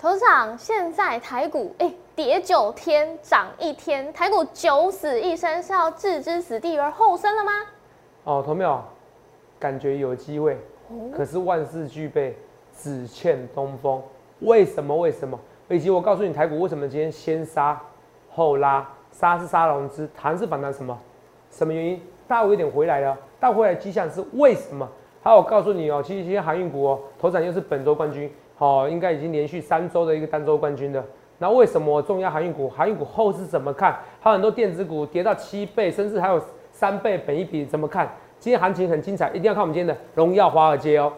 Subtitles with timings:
[0.00, 7.52] 头长，现在台股哎跌九天涨一天，台股九死一生是要置之死地而后生了吗？
[8.24, 8.64] 哦，同没
[9.58, 10.58] 感觉有机会，
[11.14, 12.34] 可是万事俱备，
[12.74, 14.02] 只欠东风。
[14.38, 14.96] 为什么？
[14.96, 15.38] 为什么？
[15.68, 17.78] 以及我告诉你，台股为什么今天先杀
[18.30, 18.88] 后拉？
[19.12, 20.98] 杀是杀融资，弹是反弹什么？
[21.50, 22.02] 什么原因？
[22.26, 24.88] 大有点回来了，大回来迹象是为什么？
[25.22, 28.32] 还有我告诉你哦，其实今天航运股哦，头涨又是本周冠军。
[28.60, 31.02] 好，应该已经连续三周的一个单周冠军了。
[31.38, 32.68] 那为什么重压航运股？
[32.68, 33.98] 航运股后市怎么看？
[34.20, 36.38] 还有很多电子股跌到七倍，甚至还有
[36.70, 38.06] 三倍本一比，怎么看？
[38.38, 41.10] 今天行情很精彩，一定要看我们今天的荣耀华尔街哦。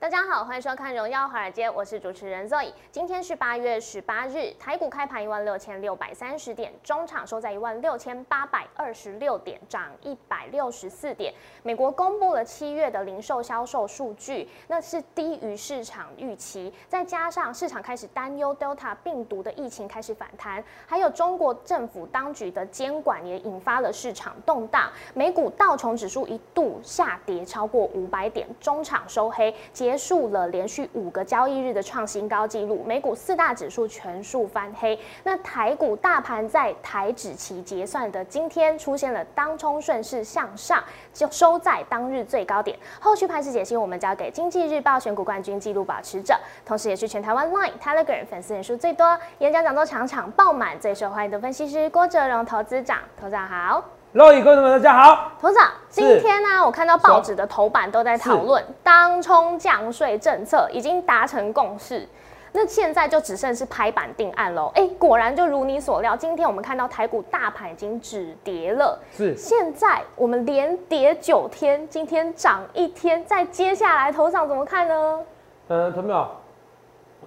[0.00, 2.72] 大家好，欢迎收看《荣耀华尔街》，我是主持人 Zoe。
[2.92, 11.34] 今天是八月十八日，台股开盘一万六千六百三十点，中场收在一万六千八百二十六点，涨一百六十四点。
[11.64, 24.88] 美国公布了七月的零售销售数据，那是低于市场预期，再加上市场开始担忧 Delta 病毒的疫情开始反弹，还有中国政府当局的监管也引发了市场动荡。
[25.12, 29.52] 美股道琼指数一度下跌超过五百点，中场收黑，
[29.88, 30.46] 结束了。
[30.48, 34.98] 连续五个交易日的创新高纪录，美股四大指数全数翻黑。
[35.24, 42.78] 那台股大盘在台指期结算的今天出现了当冲顺势向上，就收在当日最高点。
[43.00, 52.98] 后续盘势解析，我们交给经济日报选股冠军纪录保持者，同时也是全台湾 Line、Telegram 粉丝人数最多、演讲讲座场场爆满、最受欢迎的分析师郭哲荣投资长。
[53.18, 53.97] 投资长好。
[54.18, 55.30] 各位观众们，大家好。
[55.40, 62.04] 董事长，今天呢，我看到报纸的头版都在讨论当冲降税政策已经达成共识，
[62.50, 64.72] 那现在就只剩是拍板定案喽。
[64.74, 68.98] 哎，果然就如你所料，今天我们看到台股大盘已经止跌了。
[69.12, 75.20] 是，现在我们连跌九天，今天涨一天，在接下来头上怎么看呢？
[75.68, 76.28] 嗯，同没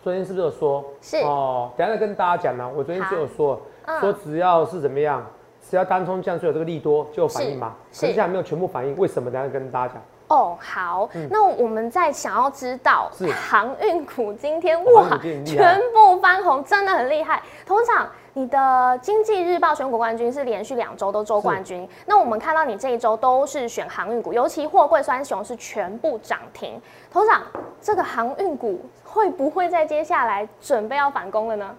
[0.03, 0.83] 昨天是不是有说？
[0.99, 2.69] 是哦，等下再跟大家讲呢。
[2.75, 3.61] 我昨天就有说，
[4.01, 5.25] 说只要是怎么样。
[5.71, 7.73] 只要单冲降税有这个利多就有反应嘛？
[7.93, 9.31] 是，现在没有全部反应，为什么？
[9.31, 10.03] 等下跟大家讲。
[10.27, 17.41] 哦，好，那我们在想要知道，是航运股今天哇，全部翻红，真的很厉害。
[17.65, 26.77] 通常你的经济日报选股冠军是连续两周都周冠军，那我们看到你这一周都是选航运股，尤其货柜酸雄是全部涨停。
[27.09, 27.43] 头长，
[27.79, 31.73] 这个航运股会不会在接下来准备要反攻了呢？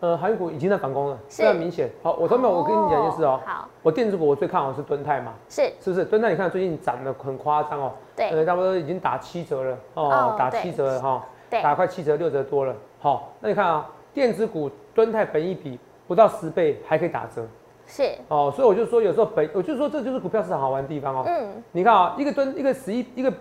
[0.00, 1.90] 呃，航运股已经在反攻了，非常明显。
[2.02, 6.04] 好，我这边我跟你讲件事哦，好，我电子股我最看好是敦泰嘛，是，是不是？
[6.04, 9.78] 敦泰你看最近涨得很夸张哦，对，差不多已经打七折了。
[9.94, 12.74] 哦，打七折了哈，打快七折六折多了。
[13.00, 17.46] 好，那你看啊，电子股敦泰本一比不到十倍还可以打折，
[17.86, 21.24] 是，哦，所以我就说有时候本，我就说这就是股票市场好玩的地方哦。
[21.26, 23.32] 嗯，你看啊，一个吨一个十一一个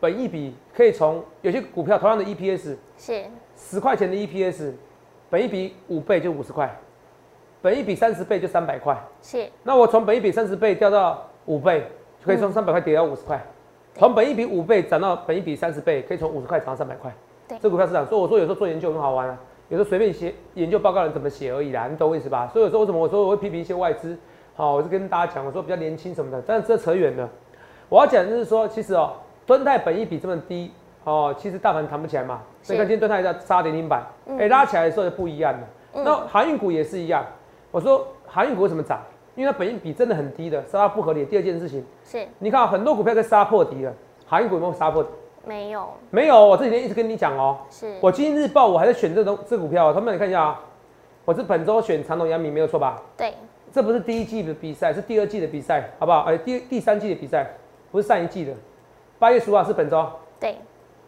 [0.00, 3.24] 本一比可以从有些股票同样的 EPS 是。
[3.56, 4.72] 十块钱的 EPS。
[5.30, 6.68] 本一比五倍就五十块，
[7.62, 9.00] 本一比三十倍就三百块。
[9.22, 9.48] 是。
[9.62, 11.86] 那我从本一比三十倍掉到五倍，
[12.18, 13.40] 就可以从三百块跌到五十块。
[13.94, 17.12] 从本一比五倍涨到本一比三十倍，可以从五十块涨到三百块。
[17.48, 17.58] 对。
[17.60, 22.48] 这股票市场，所以我说有时候做研究很好玩啊，有时候随便写研究报告人怎么写而已啦，你懂我意思吧？
[22.52, 24.18] 所以有时候为什么我说我会批评一些外资？
[24.56, 27.28] 好，我是跟大家讲，我说比较年轻什么的，但是这扯远了。
[27.88, 29.12] 我要讲就是说，其实哦，
[29.46, 30.72] 敦泰本一比这么低。
[31.04, 34.06] 哦，其实大盘弹不起来嘛，所以看今天蹲泰在杀跌停板，
[34.38, 35.60] 哎，拉起来的时候就不一样了。
[35.92, 37.24] 那航运股也是一样，
[37.70, 39.00] 我说航运股为什么涨？
[39.36, 41.24] 因为它本应比真的很低的，杀不合理。
[41.24, 43.92] 第二件事情是，你看很多股票在杀破底了，
[44.26, 45.08] 航运股有没有杀破底？
[45.46, 46.46] 没有，没有。
[46.46, 50.60] 我这几天一直跟你讲哦，是我今天日报我还在选这种这股票，他们你看一下啊，
[51.24, 53.00] 我是本周选长隆、阳明，没有错吧？
[53.16, 53.32] 对，
[53.72, 56.24] 这不是第一季的比赛，是第二季的比赛，好不好？
[56.24, 57.46] 哎，第第三季的比赛
[57.90, 58.52] 不是上一季的，
[59.18, 60.06] 八月十五号是本周，
[60.38, 60.56] 对。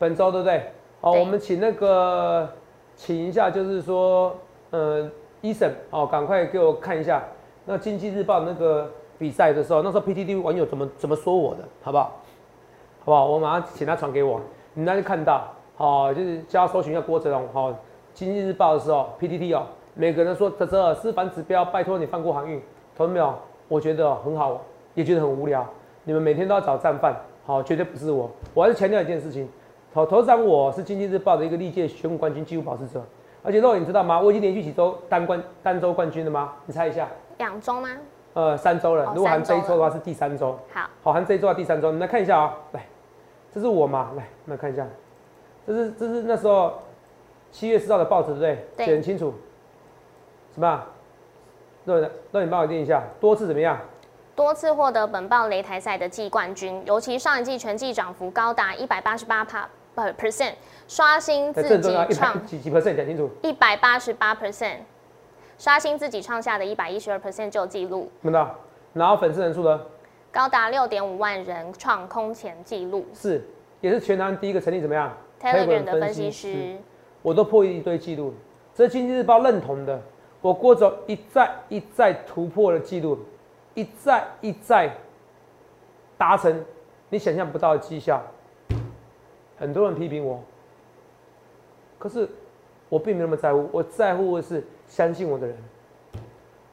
[0.02, 0.60] 本周对不对？
[1.00, 2.48] 好，我们请那个
[2.96, 4.36] 请一下，就是说，
[4.70, 5.08] 呃，
[5.42, 7.22] 医生，哦，赶快给我看一下
[7.66, 12.04] 那经济日报那个比赛的时候，那时候 PTT 网友怎么怎么说我的，好不好？
[12.04, 13.26] 好不好？
[13.26, 14.40] 我马上请他传给我，
[14.74, 15.44] 你那就看到，
[15.76, 17.72] 好，就是叫他搜寻一下郭哲龙，好，
[18.12, 19.62] 经济日报的时候 PTT 哦，
[19.94, 22.60] 每个人说这这私房指标，拜托你放过航运，
[22.96, 23.32] 同志没有？
[23.68, 24.60] 我觉得很好，
[24.94, 25.64] 也觉得很无聊，
[26.02, 27.14] 你们每天都要找战犯，
[27.46, 29.48] 好，绝对不是我，我还是强调一件事情。
[29.94, 33.04] 头头长，我是经济日报的一个历届选股冠军纪录保持者，
[33.42, 34.18] 而且肉你知道吗？
[34.18, 36.54] 我已经连续几周单冠单周冠军了吗？
[36.64, 37.06] 你猜一下？
[37.36, 37.90] 两周吗？
[38.32, 39.12] 呃，三周了。
[39.14, 40.58] 如果含这一周的话，是第三周。
[40.72, 42.56] 好，好含这一周的第三周，你来看一下啊。
[42.72, 42.86] 来，
[43.52, 44.12] 这是我嘛？
[44.16, 44.86] 来，来看一下，
[45.66, 46.72] 这是这是那时候
[47.50, 48.66] 七月四号的报纸，对不对？
[48.78, 49.34] 对写很清楚。
[50.54, 50.86] 什么啊？
[51.84, 52.00] 那
[52.30, 53.78] 那你帮我念一下，多次怎么样？
[54.34, 60.54] 多次获得本报擂台赛的季冠军，尤其上一季全季涨幅高达一百八十八帕呃 percent，
[60.88, 64.78] 刷新哎自己创几几 percent 讲清楚，一百八十八 percent，
[65.58, 68.54] 刷新自己创下的一百一十二 percent 旧纪录，看到？
[68.94, 69.80] 然后粉丝人数呢？
[70.30, 73.06] 高达六点五万人，创空前纪录。
[73.14, 73.46] 是，
[73.80, 76.76] 也是全台第一个成立怎么样 Telegram 的分析师，
[77.20, 78.34] 我都破一堆记录，
[78.74, 80.00] 这是经济日报认同的。
[80.40, 83.18] 我郭总一再一再突破了记录，
[83.74, 84.90] 一再一再
[86.16, 86.64] 达成
[87.10, 88.20] 你想象不到的绩效。
[89.62, 90.40] 很多人批评我，
[91.96, 92.28] 可是
[92.88, 95.56] 我并没有那么在乎，我在乎的是相信我的人。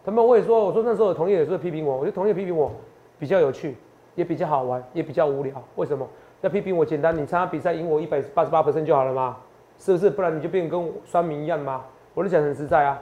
[0.04, 2.72] 他们我也说，我说那时候我同业有时候批评我，我觉得同业批评我
[3.20, 3.76] 比较有趣，
[4.16, 5.54] 也比较好玩，也比较无聊。
[5.76, 6.04] 为什么？
[6.42, 9.38] 要批评我简单，你参加比赛赢我一百八十八就好了嘛，
[9.78, 10.10] 是不是？
[10.10, 11.86] 不然你就变跟酸民一样嘛。
[12.16, 13.00] 我就讲很实在啊，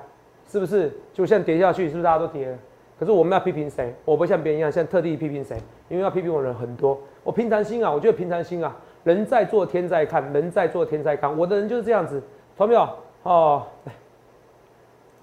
[0.50, 0.92] 是不是？
[1.14, 2.58] 就像跌下去，是不是大家都跌了？
[3.00, 3.96] 可是我们要批评谁？
[4.04, 5.58] 我不像别人一样，像特地批评谁，
[5.88, 7.00] 因为要批评我的人很多。
[7.24, 8.76] 我平常心啊，我觉得平常心啊，
[9.08, 11.36] 人在做天在看，人在做天在看。
[11.38, 12.22] 我的人就是这样子，
[12.58, 12.90] 懂没有？
[13.24, 13.94] 哦，来，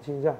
[0.01, 0.33] 请一下。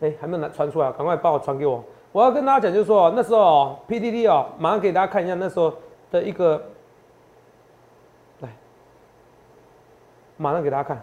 [0.00, 1.82] 哎、还没有拿传出来，赶快帮我传给我。
[2.12, 5.72] 我要跟大家讲，就是说那时候，PDD 哦，马上给大家看一下那时候
[6.10, 6.62] 的一个，
[8.40, 8.50] 来，
[10.36, 11.02] 马上给大家看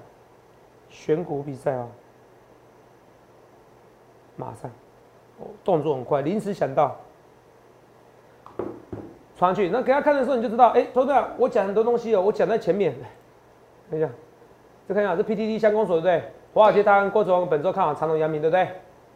[0.89, 1.87] 选股比赛哦，
[4.35, 4.69] 马上，
[5.39, 6.95] 哦，动作很快，临时想到
[9.35, 9.69] 传上去。
[9.69, 12.93] 那给他看的时候，你就知道，哎、投资者，我讲很多东西哦，我讲在前面，
[13.91, 14.09] 来看一下，
[14.87, 16.31] 再看一下，这 PTT 相公所对不对？
[16.53, 18.67] 华尔街大亨郭总本周看好长隆、阳明，对不对？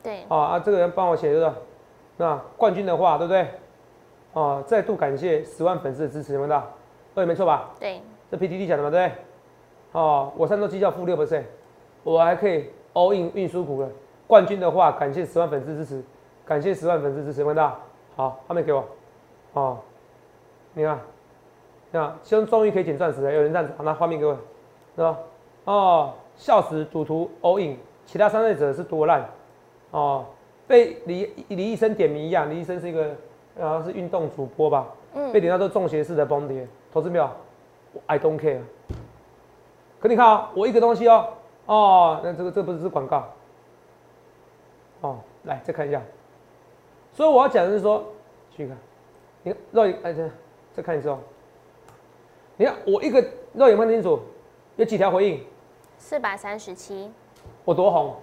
[0.04, 1.54] 对，哦啊，这个人帮我写的，
[2.18, 3.48] 那冠军的话，对不对？
[4.34, 6.68] 哦，再度感谢十万粉丝的支持，有没有到？
[7.16, 7.72] 对，没错吧？
[7.80, 9.22] 对，这 PTT 讲的嘛，对不对？
[9.94, 11.44] 哦，我上周绩效负六 percent，
[12.04, 13.90] 我还可以 all in 运输股了。
[14.28, 16.04] 冠军的话，感谢十万粉丝支持，
[16.46, 17.80] 感谢十万粉丝支持，有没有到？
[18.16, 18.86] 好，画面给我。
[19.54, 19.78] 哦，
[20.80, 20.98] 你看，
[21.92, 24.34] 你看，希望终于可以捡钻石了，有人这样子，好，那画面给我，
[24.96, 25.18] 是吧？
[25.66, 29.30] 哦，笑死，赌徒 all in，其他参赛者是多烂。
[29.92, 30.26] 哦，
[30.68, 33.14] 被李李医生点名一样，李医生是一个
[33.60, 37.30] 好像是运动主播吧，嗯被点到都中邪式的崩跌，投资没有
[38.06, 38.62] ？I don't care。
[40.00, 41.28] 可你看啊、我一个东西哦，
[41.66, 43.28] 哦，那这个这不是广告，
[45.02, 46.02] 哦，来再看一下，
[47.12, 48.02] 所以我要讲的是说，
[48.56, 48.78] 去看，
[49.44, 50.30] 你看肉眼，哎，再
[50.74, 51.20] 再看一次哦，
[52.58, 53.24] 你看我一个
[53.54, 54.20] 肉眼看清楚，
[54.76, 55.44] 有几条回应，
[55.98, 57.12] 四百三十七，
[57.66, 58.16] 我多红。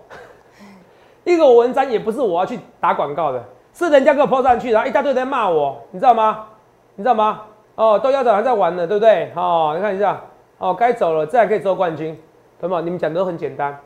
[1.25, 3.45] 一个文章也不是我要去打广告的，
[3.75, 6.47] 是人家给我 po 上去，然后一大堆人在骂我，你知道吗？
[6.95, 7.43] 你知道吗？
[7.75, 9.31] 哦，豆芽仔还在玩呢，对不对？
[9.35, 10.23] 哦，你看一下，
[10.59, 12.19] 哦，该走了，这还可以做冠军，
[12.61, 12.81] 懂吗？
[12.81, 13.79] 你们讲的都很简单。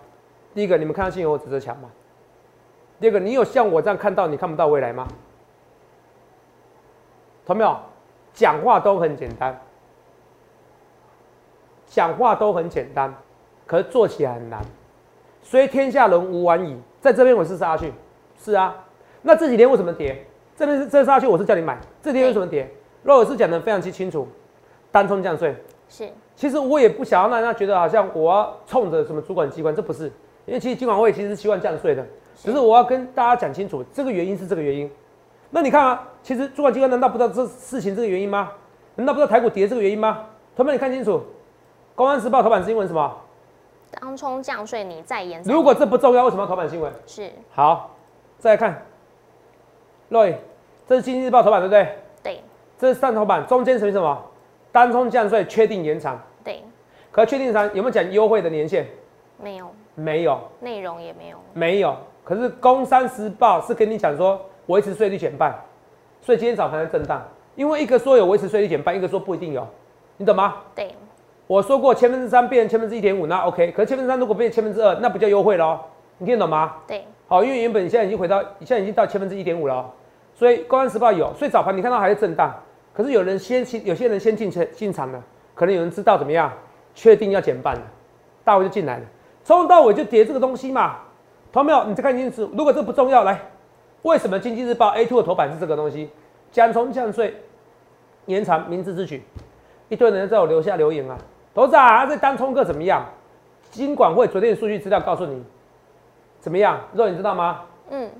[0.54, 1.90] 第一个，你们看到信有我指责强吗？
[3.00, 5.08] 第二个，你有像我这样看到你看不到未来吗？
[7.46, 7.76] 懂没有？
[8.32, 9.60] 讲话都很简单，
[11.86, 13.14] 讲话都很简单，
[13.66, 14.60] 可是做起来很难。
[15.42, 17.92] 虽天下人无完矣，在这边我是杀下去，
[18.38, 18.84] 是啊。
[19.22, 20.24] 那这几天为什么跌？
[20.56, 21.78] 这边是这杀下去，我是叫你买。
[22.02, 22.70] 这几天为什么跌？
[23.02, 24.28] 罗尔是讲的非常清清楚，
[24.92, 25.56] 单冲降税。
[25.88, 30.04] 是其实我也不想要让大家觉得好像我要冲着什么主管机关，这不是。
[30.46, 34.90] 因为其实金管会其实是希望降税的，只是我要跟大家讲清楚，这个原因是这个原因。
[35.50, 38.52] 那你看啊，其实主管机关难道不知道这事情这个原因吗？
[38.94, 40.26] 难道不知道台股跌这个原因吗？
[40.56, 41.18] 同学们，你看清楚，
[41.94, 43.16] 《公安时报》头版新闻什么？
[43.92, 46.92] 当冲降税，你再延如果这不重要，为什么要头版新闻？
[47.06, 47.90] 是好，
[48.38, 48.82] 再来看
[50.10, 50.34] ，Roy，
[50.86, 51.98] 这是《经济日报》头版对不对？
[52.22, 52.44] 对
[52.78, 54.16] 这是上头版，中间属于什么？
[54.70, 56.62] 单冲降税确定延长，对，
[57.10, 58.86] 可确定延长有没有讲优惠的年限？
[59.42, 61.96] 没有没有，内容也没有，没有。
[62.22, 64.40] 可是《工商时报》是跟你讲说
[64.70, 65.54] 维持税率减半，
[66.20, 67.22] 所以今天早盘在震荡，
[67.56, 69.66] 因为一个说有维持税率减半，一个说不一定有，
[70.16, 70.56] 你懂吗？
[70.74, 70.94] 对
[71.46, 73.72] 我说过千分之三变千分之一点五，那 OK。
[73.72, 75.80] 可是千分之三如果变千分之二，那不叫优惠喽，
[76.18, 76.76] 你听得懂吗？
[76.86, 79.90] 对好，因为原本现在已经回到，现在已经到千分之一点五了哦，
[80.34, 82.54] 所以《公安时报》有，所以早盘你看到还是震荡，
[82.94, 85.20] 可是有人先进，有些人先进车进场了，
[85.54, 86.52] 可能有人知道怎么样，
[86.94, 87.82] 确定要减半了，
[88.44, 89.04] 大卫就进来了，
[89.42, 90.98] 从头到尾就跌这个东西嘛，
[91.52, 91.84] 同没有？
[91.84, 93.40] 你再看清楚，如果这不重要，来，
[94.02, 96.10] 为什么《经济日报》A two 的头版是这个东西？
[96.52, 97.34] 降冲降税，
[98.26, 99.22] 延长明智之举，
[99.88, 101.16] 一堆人在我留下留言啊，
[101.54, 103.04] 董事长啊，这单冲客怎么样？
[103.70, 105.44] 金管会昨天的数据资料告诉你，
[106.40, 106.80] 怎么样？
[106.92, 107.62] 肉你知道吗？
[107.90, 108.10] 嗯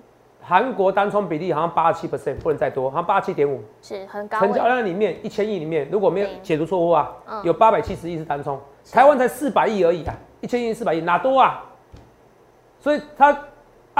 [0.43, 3.63] 韩国单冲比例好像八十七 percent，不能再多，好像八七点五。
[3.83, 4.39] 是很高。
[4.39, 7.13] 成交量里面一千亿里面，如果没有解读错误啊，
[7.45, 8.59] 有八百七十亿是单冲，
[8.91, 11.63] 台湾才四百亿而已啊，一千亿四百亿哪多啊？
[12.79, 13.39] 所以它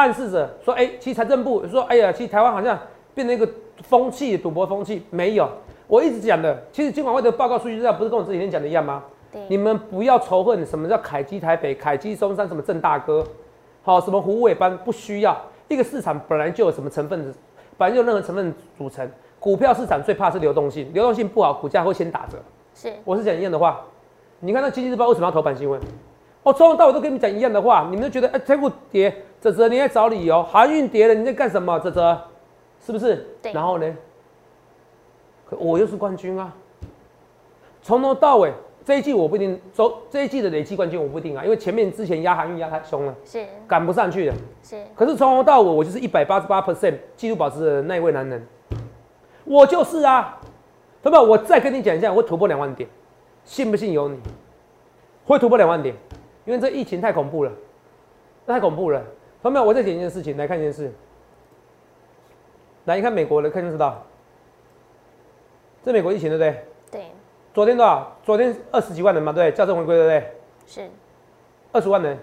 [0.01, 2.79] 暗示着说，哎，其实财政部说，哎呀，其实台湾好像
[3.15, 3.47] 变成一个
[3.83, 5.47] 风气，赌博风气没有。
[5.87, 9.03] 我一直讲的，其实金管会的报告数据资料不是跟我这几天讲的一样吗？
[9.49, 13.23] 你们不要仇恨什么叫凯基台北、凯基松山、什么郑大哥，
[13.83, 15.37] 好，什么虎尾班，不需要。
[15.69, 17.35] 一个市场本来就有什么成分，
[17.77, 19.07] 本来就有任何成分组成。
[19.39, 22.39] 股票市场最怕是流动性，流动性不好，股价会先打折。
[22.75, 23.85] 是，我是讲一样的话。
[24.41, 25.79] 你看那经济日报为什么要头版新闻？
[26.43, 31.79] 我从头到尾都跟你们讲一样的话，你们都觉得哎，台股跌，泽泽你在找理由，航运跌了你在干什么？
[31.81, 32.19] 泽泽，
[32.85, 33.27] 是不是？
[33.43, 33.53] 对。
[33.53, 33.97] 然后呢？
[35.49, 36.55] 可我又是冠军啊！
[37.83, 38.53] 从头到尾。
[38.83, 44.35] 这一季我不一定走，这一季的累计冠军我不一定啊，因为前面之前压航运压太凶了，是赶不上去的。
[44.65, 48.45] 是，可是从头到尾我就是一百八十八 percent 纪录保持的那一位男人，
[49.45, 50.41] 我就是啊。
[51.03, 52.89] 对吧我再跟你讲一下，我会突破两万点，
[53.45, 54.19] 信不信由你。
[55.27, 55.95] 会突破两万点，
[56.45, 57.53] 因为这疫情太恐怖了，
[58.47, 59.03] 太恐怖了。
[59.43, 60.93] 朋友们，我再讲一件事情，来看一件事，
[62.85, 64.03] 来你看美国的，看就知道，
[65.83, 66.65] 这美国疫情对不对？
[66.91, 67.11] 对。
[67.53, 68.17] 昨天多少？
[68.23, 70.33] 昨天二十几万人嘛，对，校正回归，对不对？
[70.67, 70.91] 是，
[71.73, 72.17] 二十万人。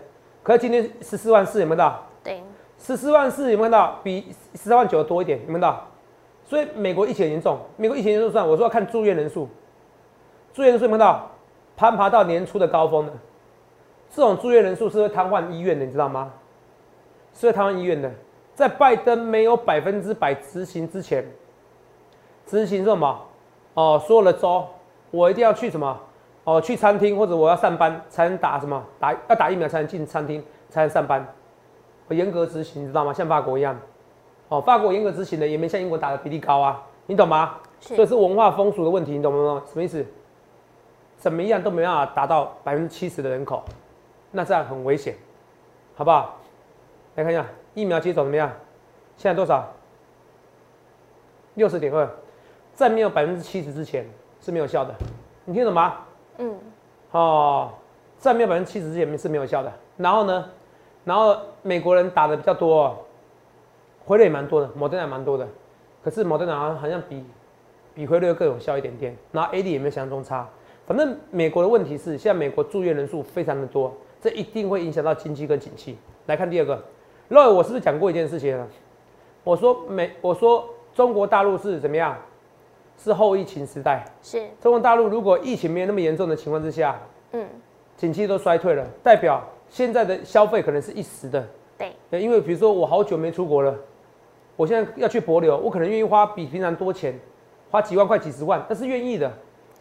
[0.44, 2.04] 可是今天十四万四，有没有到？
[2.24, 2.42] 对，
[2.80, 4.00] 十四万四有没有看到？
[4.04, 5.86] 比十三万九多一点，有没有到？
[6.46, 9.50] 所以美国疫情严重，美国疫情严重算，我说要看住院人数，
[10.54, 11.30] 住院人数有没有到？
[11.76, 13.14] 攀爬到年初的高峰的，
[14.10, 16.32] 这种住院人数是会瘫痪医院的，你知道吗？
[17.34, 18.12] 是会瘫痪医院的。
[18.56, 21.24] 在拜登没有百分之百执行之前，
[22.46, 23.22] 执行什么？
[23.76, 24.66] 哦，所有的州。
[25.12, 26.00] 我一定要去什么？
[26.44, 28.84] 哦，去餐厅或者我要上班才能打什么？
[29.00, 31.26] 打要打疫苗才能进餐厅，才能上班。
[32.08, 33.14] 我严格执行，你知道吗？
[33.14, 33.78] 像法国一样。
[34.50, 37.56] 哦，法国严格执行的也没像英国打的比例高啊，你懂吗？
[37.80, 39.62] 所以是文化风俗的问题，你懂吗？
[39.68, 40.04] 什么意思？
[41.18, 43.64] 怎么样都没办法达到百分之七十的人口，
[44.32, 45.16] 那这样很危险，
[45.96, 46.40] 好不好？
[47.16, 48.52] 来看一下疫苗接种怎么样？
[49.18, 49.68] 现在多少？
[51.56, 52.10] 六十点二，
[52.74, 54.08] 在没有百分之七十之前。
[54.40, 54.94] 是没有效的，
[55.46, 55.96] 你听懂吗？
[56.38, 56.56] 嗯，
[57.10, 57.72] 哦，
[58.20, 59.74] 在没有百分之七十之前是没有效的。
[59.98, 60.50] 然后呢，
[61.04, 63.04] 然后美国人打的比较多，
[64.06, 65.46] 回来也蛮多的，莫德纳蛮多的。
[66.04, 67.26] 可是莫德纳好像比
[67.96, 69.18] 比回的更有效一点点。
[69.32, 70.48] 然后 A D 也没有想象中差。
[70.86, 75.98] 反正美国的问题是，现在美国住院人数非常的多，这一定会影响到经济跟景气。
[76.26, 76.84] 来看第二个
[77.30, 78.60] ，Roy，我是不是讲过一件事情？
[79.44, 82.18] 我说美，我说中国大陆是怎么样？
[82.98, 87.00] 是后疫情时代，是中国大陆如果疫情没有那么严重的情况之下，
[87.32, 87.48] 嗯，
[87.96, 91.48] 景气都衰退了，代表现在的消费可能是一时的，
[91.78, 93.76] 对，因为比如说我好久没出国了，
[94.56, 97.14] 我现在要去博流，我可能愿意花比平常多钱，
[97.70, 99.32] 花几万块、几十万，那是愿意的。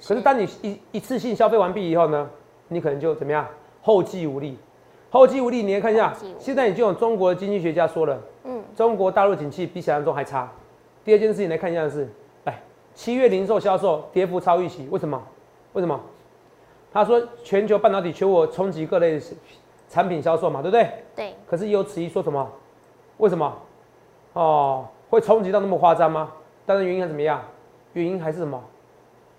[0.07, 2.29] 可是当你一一次性消费完毕以后呢，
[2.69, 3.49] 你可能就怎么样，
[3.87, 4.59] 后继无力，
[5.11, 5.63] 后继无力。
[5.63, 10.51] 你来看一下，现在已经有中国的经济学家说了，嗯，中国大陆景气比想象中还差。
[11.05, 12.09] 第二件事情来看一下是。
[12.95, 15.23] 七月零售销售跌幅超预期，为什么？
[15.75, 16.01] 为什么？
[16.91, 19.21] 他说全球半导体缺货冲击各类
[19.89, 20.91] 产品销售嘛，对不对？
[21.15, 21.35] 对。
[21.47, 22.51] 可是也有此一说什么？
[23.19, 23.55] 为什么？
[24.33, 26.33] 哦，会冲击到那么夸张吗？
[26.65, 27.41] 当然原因还怎么样？
[27.93, 28.61] 原因还是什么？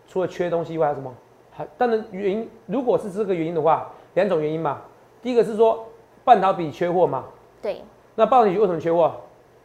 [0.08, 1.12] 除了缺东西以外，还什么？
[1.52, 4.80] 还当然原因，如果是这个原因的话，两种原因嘛。
[5.22, 5.86] 第一个是说
[6.26, 7.24] 半导体缺货嘛。
[7.62, 7.82] 对。
[8.16, 9.14] 那半导体为什么缺货？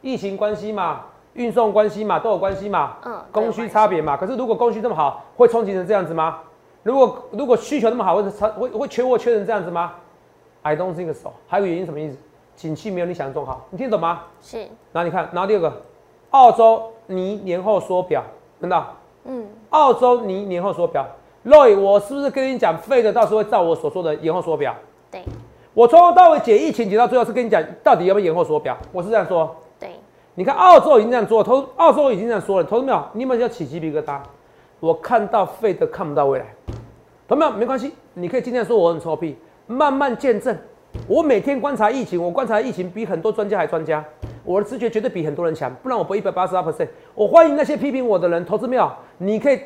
[0.00, 1.06] 疫情关系嘛。
[1.35, 4.14] 运送关系嘛，都有关系嘛，嗯，供需差别嘛。
[4.18, 6.40] 可是如果供需这么好，会冲击成这样子吗？
[6.82, 9.94] 如果如果需求那么好，会会会缺货缺成这样子吗
[10.61, 11.30] ？I don't think so。
[11.49, 12.18] 还有原因什么意思？
[12.54, 14.25] 景气没有你想象中好，你听懂吗？
[14.42, 14.59] 是。
[14.92, 15.73] 然后你看，然后第二个，
[16.32, 18.23] 澳洲泥年后缩表，
[18.61, 18.94] 听到？
[19.25, 19.49] 嗯。
[19.71, 21.06] 澳洲泥年后缩表
[21.45, 24.75] ，Roy，我是不是跟你讲，废的到时候会照我所说的延后缩表？
[25.11, 25.23] 对。
[25.75, 28.77] 我从头到尾解疫情解到最后是跟你讲，到底要不要延后缩表？
[28.93, 29.57] 我是这样说。
[29.81, 29.89] 对
[30.35, 33.03] 你看，澳洲已经这样做，投澳洲已经这样说了，投资没有？
[33.15, 34.19] 你有没有起鸡皮疙瘩？
[34.81, 36.47] 我看到废的看不到未来，
[37.27, 37.51] 投没有？
[37.53, 40.55] 没关系，你可以今天说我很臭屁，慢慢见证。
[41.07, 44.05] 我每天观察疫情，我观察疫情比很多专家还专家，
[44.45, 46.89] 我的直觉绝对比很多人强，不然我不一百八十二 percent。
[47.15, 48.91] 我欢迎那些批评我的人，投资没有？
[49.17, 49.59] 你可以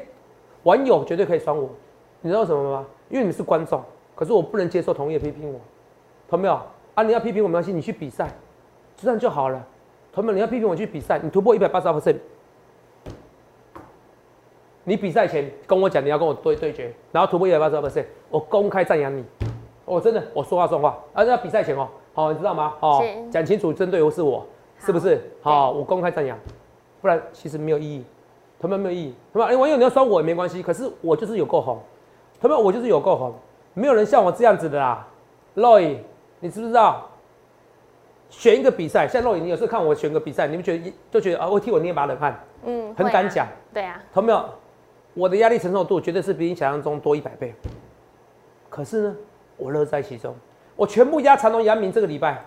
[0.66, 1.70] 网友绝对可以酸我，
[2.20, 2.84] 你知道什么吗？
[3.08, 3.80] 因为你们是观众，
[4.16, 5.60] 可是我不能接受同业批评我，
[6.28, 6.60] 同没有？
[6.94, 8.34] 啊，你要批评我没关系，你去比赛，
[8.96, 9.64] 这样就好了。
[10.12, 12.16] 朋友们，你要批评我去比赛，你突破一百八十二 percent，
[14.82, 19.24] 你比赛前跟我讲你要跟我对对决，然后突破一百八十二 percent，我公开赞扬你。
[19.84, 22.74] 我真的我说话算话，而且要比赛前哦，好，你知道吗？
[22.80, 24.44] 哦，讲清楚，针对我是我，
[24.80, 25.20] 是不是？
[25.40, 26.36] 好，我公开赞扬，
[27.00, 28.04] 不然其实没有意义，
[28.58, 31.80] 他们没有意义，他们哎，网友你要酸我也没关系，可是我就是有够红，
[32.40, 33.34] 他们我就是有够红，
[33.74, 35.06] 没有人像我这样子的啦
[35.54, 35.98] ，Roy，
[36.40, 37.08] 你知不知道？
[38.28, 44.44] 选一个比赛，像 Roy，你有时候看我选个比赛，你们觉得就觉得啊，会替我捏把冷汗，嗯，很敢讲，对啊，同没有？
[45.14, 47.54] 我的压力承受度绝对是比你想象中多一百倍，
[48.68, 49.16] 可是呢，
[49.56, 50.34] 我乐在其中，
[50.74, 52.44] 我全部压长隆、阳明这个礼拜。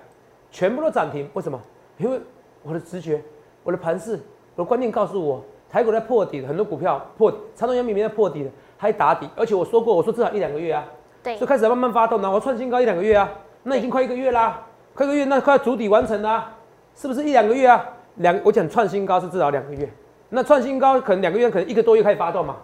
[0.51, 1.61] 全部都涨停，为什么？
[1.99, 2.19] 因为
[2.63, 3.23] 我的直觉、
[3.63, 4.19] 我的盘势、
[4.55, 10.83] 我的观念告诉我，台股在破底，很多股票破，长隆、阳明在破底的，还打底，而且我说过，我说至少一两个月啊，
[11.21, 12.31] 对，所以开始慢慢发动了。
[12.31, 13.29] 我创新高一两个月啊，
[13.63, 16.53] 那已经快一个月啦，快一个月，那快要主底完成啦，
[16.95, 17.85] 是不是一两个月啊？
[18.15, 19.87] 两，我讲创新高是至少两个月，
[20.29, 22.57] 那创新高可能两个月，可能一个多月开始发动嘛，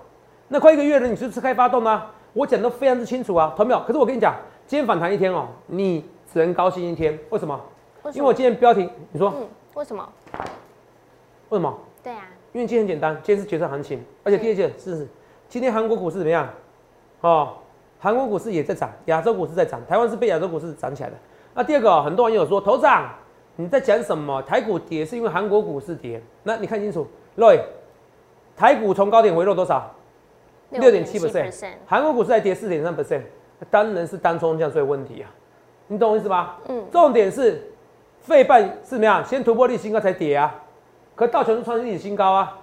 [0.48, 2.04] 那快一个月了，你是不是开发动呢？
[2.34, 3.80] 我讲的非常之清楚啊，同没有？
[3.88, 4.36] 可是我跟你讲，
[4.68, 7.58] 今天反弹一天哦，你只能高兴一天，为什么？
[8.14, 10.08] 因为我今天标题，你说，嗯，为什么？
[11.50, 11.74] 为什么？
[12.04, 15.06] 对啊，因为今天很简单，今天是决策行情，而且第二件是，
[15.50, 16.48] 今天韩国股市怎么样？
[17.20, 17.50] 哦，
[18.00, 21.16] 韩国股市也在涨，亚洲股市在涨，台湾是被亚洲股市涨起来的。
[21.54, 23.14] 那第二个，很多网友说，头涨，
[23.58, 24.42] 你在讲什么？
[24.44, 26.22] 台股跌是因为韩国股市跌？
[26.44, 27.60] 那你看清楚，Roy，
[28.56, 29.94] 台股从高点回落多少？
[30.70, 31.54] 六点七 percent，
[31.86, 33.24] 韩国股市在跌四点三 percent，
[33.70, 35.30] 当然是单冲降税问题啊，
[35.88, 36.58] 你懂我意思吧？
[36.70, 37.70] 嗯，重点是。
[38.22, 39.24] 费半是怎么样？
[39.24, 40.64] 先突破历史新高才跌啊，
[41.16, 42.58] 可道琼斯创历史新高啊，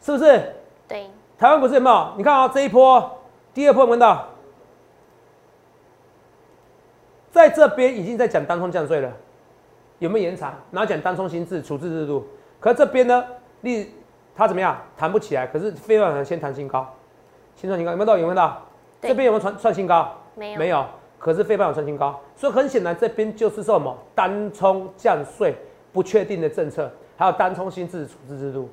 [0.00, 0.54] 是不是？
[0.86, 1.10] 对。
[1.38, 2.12] 台湾股市有没有？
[2.16, 3.18] 你看啊，这一波，
[3.52, 4.26] 第二波有闻到，
[7.30, 9.12] 在这边已经在讲单冲降税了，
[9.98, 10.54] 有没有延长？
[10.70, 12.26] 然后讲单冲新制处置制度，
[12.60, 13.24] 可这边呢，
[13.60, 13.92] 利
[14.34, 14.78] 它怎么样？
[14.96, 15.46] 弹不起来。
[15.46, 16.86] 可是非半先弹新高，
[17.54, 18.16] 先创新高，有没有到？
[18.16, 18.62] 有没有到？
[19.02, 20.14] 这边有没有创创新高？
[20.34, 20.58] 没有。
[20.58, 20.86] 没有。
[21.18, 25.56] 可是非半有创新高，所以很显然这边就是什么单冲降税
[25.92, 28.68] 不确定的政策，还有单冲新制处置制度，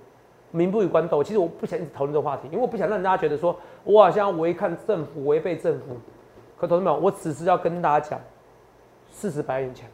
[0.51, 1.23] 民不与官斗。
[1.23, 5.97] 其实我不想一直讨论这个话题，因为我不想让大家觉得说我好像违抗政府、违背政府。
[6.57, 8.19] 可同志们，我只是要跟大家讲
[9.11, 9.89] 事实摆在眼前，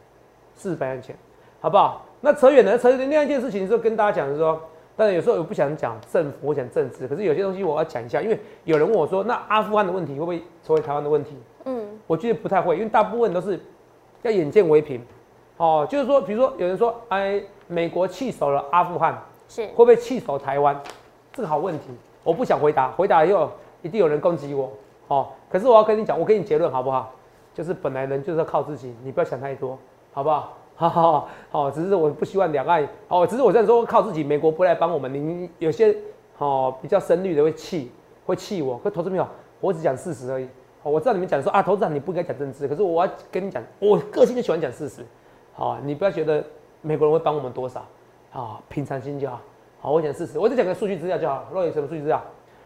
[0.56, 1.16] 事实摆在眼前，
[1.60, 2.06] 好不好？
[2.20, 4.60] 那扯远了，扯远另外一件事情，就跟大家讲是说，
[4.96, 7.08] 当然有时候我不想讲政府，我讲政治。
[7.08, 11.36] 可是有些东西我要讲一下，因为有人问我说，那阿富汗的问题会不会成为台湾的问题？
[11.64, 11.86] 嗯。
[12.06, 13.58] 我觉得不太会，因为大部分都是
[14.22, 15.00] 要眼见为凭，
[15.60, 20.74] 哦，就是说，比如说有人说，哎，美国弃守了阿富汗，是会不会弃守台湾？
[21.34, 21.88] 这个好问题，
[22.24, 23.50] 我不想回答，回答以后
[23.82, 24.72] 一定有人攻击我，
[25.08, 27.12] 哦，可是我要跟你讲，我给你结论好不好？
[27.54, 29.78] 就是本来人就是要靠自己，你不要想太多，
[30.14, 30.56] 好不好？
[30.76, 35.94] 好好好，只是我不希望两岸，哦，只是我这样说靠自己，美国不来帮我们，你有些
[36.38, 37.92] 哦比较深绿的会气，
[38.24, 39.28] 会气我，可投资没有，
[39.60, 40.48] 我只讲事实而已。
[40.82, 45.04] 我知道你们讲说啊，投资人你不应该讲政治，可是我要跟你讲，我个性就喜欢讲事实。
[45.60, 46.42] 好，你不要觉得
[46.80, 47.84] 美国人会帮我们多少，
[48.32, 49.38] 啊，平常心就好。
[49.78, 51.46] 好，我讲事实，我只讲个数据资料就好。
[51.52, 52.18] 若有什么数据资料？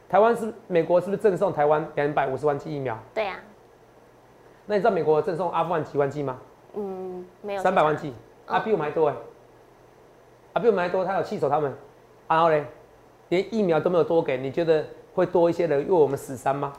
[0.08, 2.96] 台湾是美国是不是赠送台湾两百五十万剂疫苗？
[3.12, 3.34] 对呀。
[4.66, 6.38] 那你知道美国赠送阿富汗几万剂吗？
[6.76, 7.62] 嗯，没有。
[7.64, 8.14] 三百万剂，
[8.46, 9.14] 啊，比我们还多哎，
[10.52, 11.74] 啊，比我们还多，他有气手他们，
[12.28, 12.64] 然后嘞，
[13.30, 16.72] 连疫苗都没有多给，你觉得会多一些人为我们死伤吗？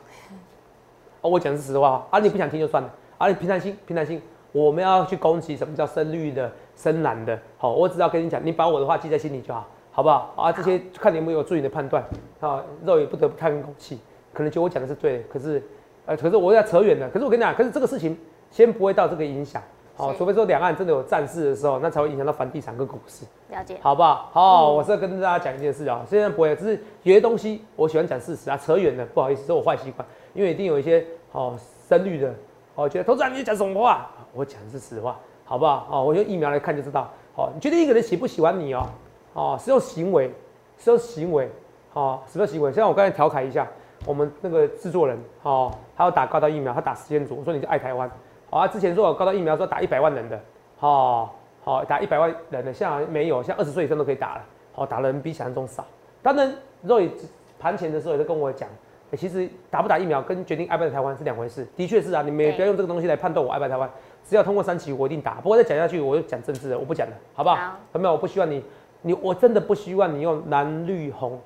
[1.19, 4.21] 我讲是实话啊，你不想听就算了啊，你平常心，平常心，
[4.55, 10.33] 我们要去攻击什么叫深绿的、深蓝的，好，我只要跟你讲，你把我的话记在心里就好，好不好？
[10.37, 12.01] 啊，这些看你有没有助你的判断，
[12.39, 13.99] 啊，肉也不得不叹一口气，
[14.31, 15.61] 可能觉得我讲的是对的，可是，
[16.05, 18.17] 呃，可是我要扯远了，可是我跟你讲，可是这个事情
[18.49, 19.61] 先不会到这个影响，
[19.97, 24.29] 好，除非说两岸真的有战事的时候，那才会影响到房地产跟股市，了解，好不好？
[24.31, 30.07] 好，我是要跟大家讲一件事啊，现在不会，只是有些东西我喜欢讲事实啊，扯远了，不好意思，是我坏习惯。
[30.33, 31.57] 因为一定有一些哦
[31.89, 32.33] 深绿的
[32.75, 34.09] 哦觉得投资人你讲什么话？
[34.35, 35.87] 我讲的是实话，好不好？
[35.89, 37.09] 哦，我用疫苗来看就知道。
[37.35, 38.85] 哦，你觉得一个人喜不喜欢你哦？
[39.33, 40.29] 哦，是用行为，
[40.77, 41.49] 是用行为，
[41.93, 42.71] 哦，什么行为？
[42.71, 43.67] 像我刚才调侃一下，
[44.05, 48.11] 我们那个制作人哦，他要打高端疫苗，他打时间组，我说你就爱台湾。
[48.49, 50.39] 好，之前说高端疫苗说打一百万人的，
[50.81, 51.29] 哦，
[51.63, 54.43] 好打一百万人的，现在没有，像二十岁以上都可以打了。
[54.73, 55.85] 好，打的人比想象中少。
[56.21, 57.09] 当然，若雨
[57.57, 58.67] 盘前的时候也是跟我讲。
[59.13, 63.89] 其实打不打疫苗跟决定爱不爱台湾是两回事，的确是啊，你们不要用这个东西来判断我爱不爱台湾。
[64.27, 65.35] 只要通过三期，我一定打。
[65.35, 67.57] 不过再讲下去，我就讲政治了，我不讲了，好不好？
[67.93, 68.13] 有没有？
[68.13, 68.63] 我不希望你，
[69.03, 71.39] 你我真的不希望你用蓝绿红，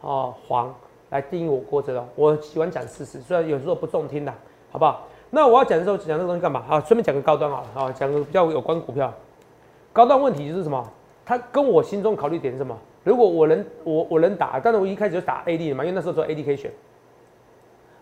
[0.00, 0.74] 哦黄
[1.10, 2.08] 来定义我郭哲龙。
[2.16, 4.32] 我喜欢讲事实，虽然有时候不中听的，
[4.70, 5.06] 好不好？
[5.30, 6.62] 那我要讲的时候讲这个东西干嘛？
[6.66, 9.12] 好，顺便讲个高端好了，啊，讲个比较有关股票。
[9.92, 10.90] 高端问题就是什么？
[11.24, 12.76] 他跟我心中考虑点是什么？
[13.04, 16.70] 如果我能我我能打，但是我一开始就打 AD 的嘛，因为那时候做 AD 可以选。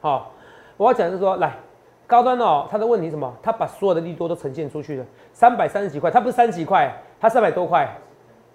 [0.01, 0.33] 好，
[0.77, 1.53] 我要讲是说，来
[2.07, 3.33] 高端哦，它的问题什么？
[3.43, 7.89] 它把所有的利多都呈现出去了，三百三十几块，它不是三十几块，它三百多块，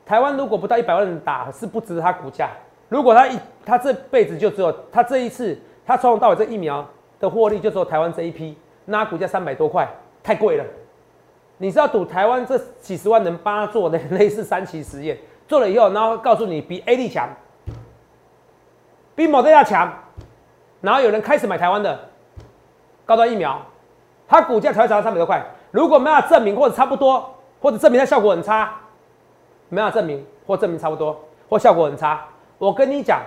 [0.05, 2.49] 台湾如果不到一百万人打，是不值它股价。
[2.89, 6.88] 如果他一他这辈子就只有他这一次，他从头到尾这疫苗
[7.19, 8.55] 的获利就只有台湾这一批，
[8.86, 9.88] 那股价三百多块，
[10.23, 10.63] 太贵了。
[11.58, 17.27] 你是要赌台湾这几十万人帮他做的 类似三期实验，做了以后，然后告诉你比 A D 强，
[19.15, 19.91] 比某 d 强，
[20.85, 21.99] 然后有人开始买台湾的
[23.05, 23.59] 高端疫苗，
[24.27, 25.43] 它股价才会涨到三百多块。
[25.71, 27.27] 如果没有证明或者差不多，
[27.59, 28.71] 或者证明它效果很差，
[29.67, 31.19] 没有证明或证明差不多
[31.49, 32.23] 或效果很差。
[32.59, 33.19] 我跟你讲，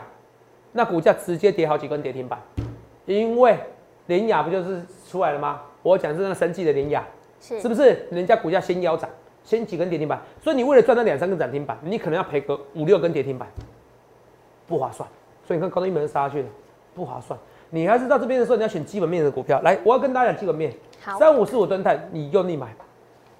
[0.71, 2.41] 那股价直接跌好几根跌停板，
[3.07, 3.59] 因为
[4.07, 5.61] 联雅不就是出来了吗？
[5.83, 7.05] 我讲是那个生计的联雅，
[7.41, 8.07] 是是不是？
[8.13, 9.11] 人家股价先腰斩，
[9.43, 13.49] 先几根跌停板，所以你为了赚那两三根涨停板，你可能要赔个五六根跌停板，
[14.69, 15.09] 不划算。
[15.45, 16.49] 所以你看高端一门杀下去了，
[16.99, 17.39] 不划算。
[17.71, 19.61] 你还是到这边的时候，你要选基本面的股票。
[19.63, 22.85] 来，我要跟大家讲基本面，好，三五四五吨泰，你用力买吧。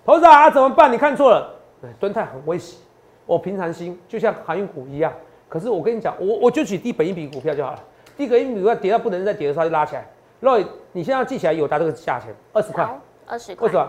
[0.05, 0.93] 投资啊，怎么办？
[0.93, 1.51] 你看错了，
[1.99, 2.79] 吨泰很危险。
[3.27, 5.13] 我平常心，就像航运股一样。
[5.49, 7.85] 可是我跟你讲，我我就取低本一笔股票就好了。
[8.17, 10.07] 低本一笔股票跌到不能再跌的时候就拉起来。
[10.41, 12.89] Roy，你现在要记起来有达这个价钱，二十块，
[13.27, 13.67] 二十块。
[13.67, 13.89] 为什么？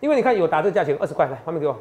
[0.00, 1.76] 因为你看有达这个价钱二十块，来画面给我。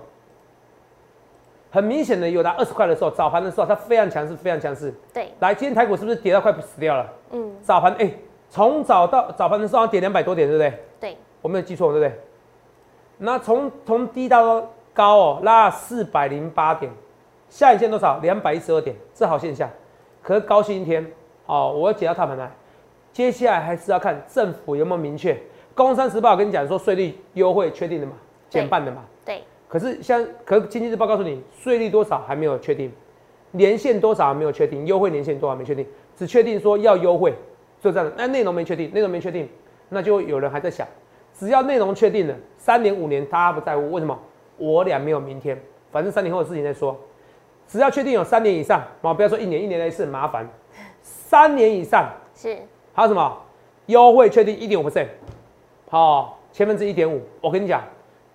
[1.76, 4.94] 很明显的，有达二十块的时候，早盘的时候它非常强势，非常强势。
[5.14, 5.28] 对。
[5.40, 7.06] 来，今天台股是不是跌到快死掉了？
[7.32, 7.54] 嗯。
[7.62, 8.10] 早盘哎，
[8.50, 10.80] 从早到早盘的时候跌两百多点，对不对？
[11.02, 11.18] 对。
[11.42, 12.18] 我没有记错，对不对？
[13.18, 16.90] 那从从低到高哦，拉四百零八点。
[17.50, 18.20] 下影线多少？
[18.20, 19.70] 两百一十二点，这好现象。
[20.24, 21.06] 可是高兴一天，
[21.46, 22.50] 哦，我要解到踏盘来。
[23.12, 25.38] 接下来还是要看政府有没有明确。
[25.74, 28.14] 工商时报跟你讲说税率优惠确定的嘛，
[28.50, 29.04] 减半的嘛。
[29.76, 32.90] 可是像，可经济日报告诉你税率多少还没有确定，
[33.52, 35.86] 年限多少还没有确定，优惠年限多少没确定，
[36.16, 37.34] 只确定说要优惠，
[37.82, 38.10] 就这样。
[38.16, 39.50] 那内容没确定，内容没确定，
[39.90, 40.88] 那就有人还在想，
[41.34, 44.18] 只要内容确定了，三年五年大家不在乎，为什么？
[44.56, 45.62] 我俩没有明天，
[45.92, 46.98] 反正三年后的事情再说。
[47.68, 50.50] 只要确定有三年以上，哦，不要说一年，一年一次很麻烦。
[51.02, 52.58] 三年以上是
[52.94, 53.38] 还有什么
[53.88, 54.30] 优惠？
[54.30, 55.08] 确定一点五 percent，
[55.90, 57.22] 好，千分之一点五。
[57.42, 57.84] 我跟你讲，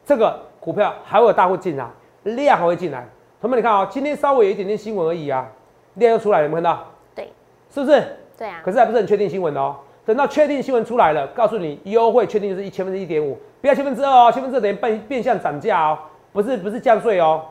[0.05, 1.87] 这个股票还会有大户进来，
[2.23, 3.09] 量还会进来。
[3.41, 5.49] 同学们，你看啊，今天稍微有一点点新闻而已啊，
[5.95, 6.87] 量又出来了，有没有看到？
[7.15, 7.33] 对，
[7.71, 8.05] 是不是？
[8.37, 8.61] 对啊。
[8.63, 9.75] 可是还不是很确定新闻哦。
[10.05, 15.99] 等到确定新闻出来了，告诉你优惠确定就是一千分之一点五，不要千分之二哦，千分之二等于变变相涨价哦，
[16.33, 17.43] 不是不是降税哦，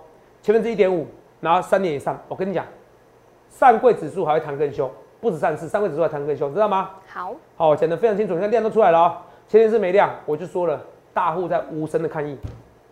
[0.41, 1.07] 千分之一点五。
[1.39, 2.65] 然后三年以上，我跟你讲，
[3.49, 4.91] 上柜指数还会弹更凶，
[5.21, 6.89] 不止上市，上柜指数还弹更凶，知道吗？
[7.07, 8.33] 好，好，讲得非常清楚。
[8.33, 9.17] 你看量都出来了哦，
[9.47, 10.81] 前天是没量，我就说了，
[11.13, 12.37] 大户在无声的抗议，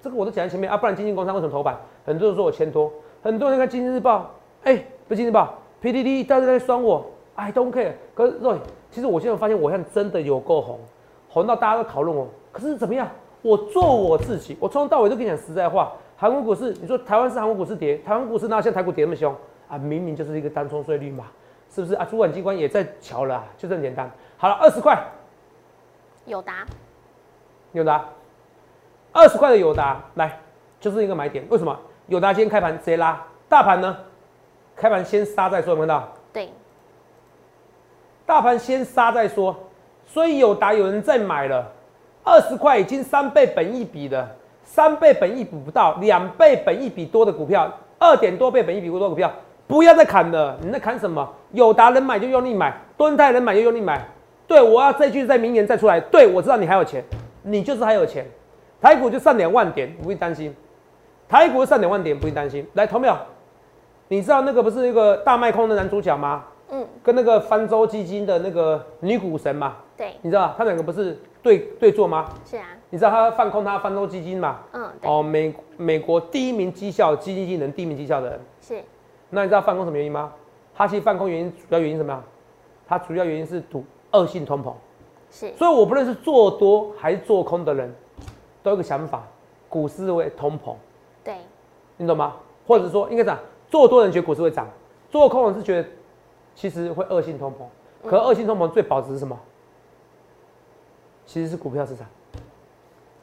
[0.08, 1.78] 这个我都讲在前面啊，不然经济工商为什么头版？
[2.06, 2.90] 很多人说我牵拖，
[3.22, 4.32] 很多人看经济日报，
[4.64, 4.76] 哎，
[5.08, 7.92] 不是经济日报，PDD 大家在酸我，I don't care。
[8.16, 8.58] 可是 Roy，
[8.90, 10.80] 其实我现在发现我现在真的有够红，
[11.28, 12.28] 红到大家都讨论我。
[12.52, 13.08] 可是怎么样？
[13.42, 15.94] 我做我自己，我从头到尾都跟你讲实在话。
[16.16, 19.36] 韩国股市，你说台湾是韩国股市跌，台湾股市哪像台股跌那么凶
[19.68, 19.78] 啊？
[19.78, 21.26] 明明就是一个单冲税率嘛，
[21.70, 22.08] 是不是啊？
[22.10, 24.10] 主管机关也在瞧了，就这么简单。
[24.38, 25.00] 好了，二十块，
[26.26, 26.66] 友达，
[27.74, 28.06] 友达，
[29.12, 30.40] 二十块的友达，来，
[30.80, 31.46] 就是一个买点。
[31.50, 31.78] 为什么？
[32.08, 33.98] 友达今天开盘直接拉，大盘呢？
[34.76, 36.14] 开盘先杀再说，有没有看到？
[36.32, 36.50] 对，
[38.26, 39.56] 大盘先杀再说，
[40.06, 41.72] 所以友达有人在买了，
[42.24, 44.36] 二十块已经三倍本一比的。
[44.64, 49.32] 三倍本一比不到，两倍本一比多的股票，二点多倍本一比多的股票，
[49.66, 50.58] 不要再砍了。
[50.62, 51.28] 你在砍什么？
[51.54, 54.06] 友达能买就用力买，敦泰能买就用力买。
[54.46, 56.02] 对我要这句在明年再出来。
[56.02, 57.02] 对我知道你还有钱，
[57.44, 58.26] 你就是还有钱。
[58.82, 60.56] 台股就上两万点，不用担心。
[61.28, 62.66] 台股上两万点，不用担心。
[62.74, 63.18] 来，投票，
[64.08, 66.46] 你知道那个不是一个大卖空的男主角吗？
[66.70, 66.86] 嗯。
[67.04, 69.78] 跟那个方舟基金的那个女股神嘛？
[69.98, 70.14] 对。
[70.22, 72.26] 你知道他两个不是对对坐吗？
[72.46, 72.66] 是啊。
[72.90, 74.60] 你知道他放空他方舟基金嘛？
[74.72, 78.82] 嗯，哦，美美国第一名绩效基金经理人，第一名绩效的人是。
[79.30, 80.32] 那你知道放空什么原因吗？
[80.74, 82.24] 他其实放空原因主要原因什么呀？
[82.88, 84.72] 他主要原因是赌恶性通膨。
[85.30, 85.52] 是。
[85.56, 87.94] 所以我不论是做多还是做空的人，
[88.68, 89.24] 都有个想法，
[89.70, 90.76] 股市会通膨。
[91.24, 91.38] 对。
[91.96, 92.36] 你懂吗？
[92.68, 94.68] 或者说应该讲，做多人觉得股市会涨，
[95.10, 95.88] 做空人是觉得
[96.54, 98.10] 其实会恶性通膨。
[98.10, 99.40] 可恶性通膨最保值是什么？
[101.26, 102.06] 其实是股票市场。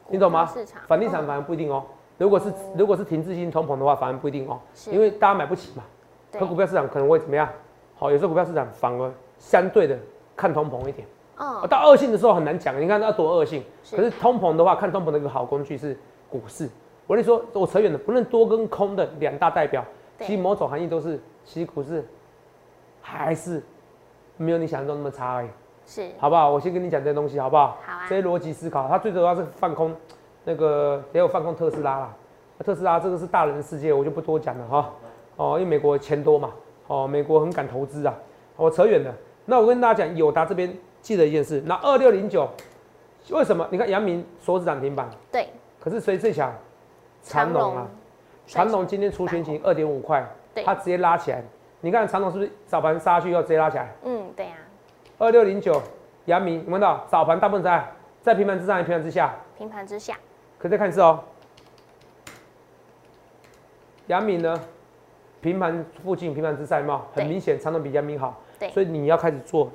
[0.07, 0.47] 你懂吗？
[0.47, 1.85] 市场房地产反而不一定哦。
[2.17, 4.59] 如果是如果是停滞性通膨的话，反而不一定哦。
[4.87, 5.83] 因为大家买不起嘛。
[6.31, 7.47] 可股票市场可能会怎么样？
[7.95, 9.95] 好，有时候股票市场反而相对的
[10.35, 11.07] 看通膨一点。
[11.37, 11.67] 哦。
[11.67, 13.63] 到恶性的时候很难讲，你看它多恶性。
[13.91, 15.97] 可是通膨的话，看通膨的一个好工具是
[16.29, 16.69] 股市。
[17.07, 19.85] 我跟你说，我扯远了，不论多跟空的两大代表，
[20.19, 22.03] 其实某种含义都是，其实股市
[23.01, 23.61] 还是
[24.37, 25.49] 没有你想象中那么差而已。
[25.85, 26.49] 是，好不好？
[26.49, 27.77] 我先跟你讲这些东西，好不好？
[27.85, 28.05] 好啊。
[28.09, 29.95] 这些逻辑思考，它最主要是放空，
[30.43, 32.15] 那个也有放空特斯拉啦。
[32.63, 34.93] 特斯拉这个是大人的世界，我就不多讲了哈。
[35.35, 36.49] 哦，因为美国钱多嘛，
[36.87, 38.15] 哦，美国很敢投资啊。
[38.55, 39.13] 我扯远了，
[39.45, 42.49] 那我跟大家讲，友达这边记得一件事，那二六零九，
[43.29, 43.67] 为什么？
[43.69, 45.47] 你看阳明锁止涨停板，对，
[45.79, 46.51] 可是谁最强？
[47.21, 47.87] 长隆啊，
[48.47, 50.27] 长隆今天出全勤二点五块，
[50.65, 51.43] 它直接拉起来。
[51.81, 53.93] 你看长隆是不是早盘杀去，又直接拉起来？
[54.03, 54.53] 嗯，对呀。
[55.19, 55.79] 二六零九，
[56.25, 57.87] 阳明，你看到早盘大部分在
[58.23, 59.35] 在平盘之上，还是平盘之下？
[59.59, 60.17] 平盘之下。
[60.57, 61.19] 可再看一次哦。
[64.07, 64.59] 阳明呢，
[65.39, 68.41] 平盘附近，平盘之上，有很明显，长隆比阳明好。
[68.57, 68.71] 对。
[68.71, 69.69] 所以你要开始做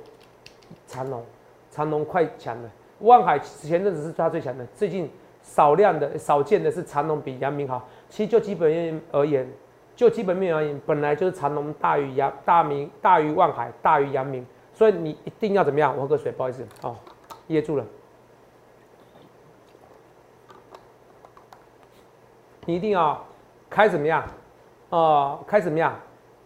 [0.87, 1.23] 长隆，
[1.69, 2.69] 长隆快强了。
[2.99, 5.09] 万海前阵子是它最强的，最近
[5.41, 7.87] 少量的、少见的是长隆比阳明好。
[8.09, 9.47] 其实就基本面而言，
[9.95, 15.95] 就基本面而言，本来就是长隆大于阳大明大于万海大于阳明，所以你一定要怎么样？
[15.95, 16.95] 我喝个水，不好意思，哦，
[17.47, 17.85] 噎住了。
[22.65, 23.19] 你一定要
[23.69, 24.23] 开怎么样？
[24.89, 25.95] 哦，开怎么样？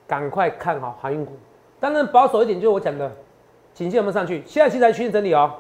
[0.08, 1.34] 赶快看好航运股。
[1.80, 3.12] 当然保守一点，就是我讲的，
[3.76, 4.42] 颈线有没有上去？
[4.48, 5.54] 现在其实趋势整理哦，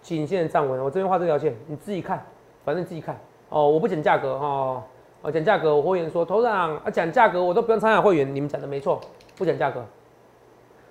[0.00, 0.82] 颈线站稳。
[0.82, 2.26] 我这边画这条线，你自己看，
[2.64, 3.16] 反正自己看
[3.50, 3.68] 哦。
[3.68, 4.82] 我不讲价格哦，
[5.20, 8.34] 我讲价格，我会员说头上啊讲价格，我都不用参加会员。
[8.34, 8.98] 你们讲的没错，
[9.36, 9.84] 不讲价格。